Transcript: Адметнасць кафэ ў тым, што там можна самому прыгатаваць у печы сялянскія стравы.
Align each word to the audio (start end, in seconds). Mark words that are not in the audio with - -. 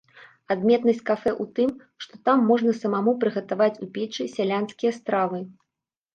Адметнасць 0.53 1.03
кафэ 1.09 1.29
ў 1.31 1.45
тым, 1.59 1.69
што 2.05 2.13
там 2.31 2.41
можна 2.53 2.73
самому 2.81 3.15
прыгатаваць 3.25 3.77
у 3.85 3.91
печы 3.99 4.27
сялянскія 4.35 4.91
стравы. 4.99 5.39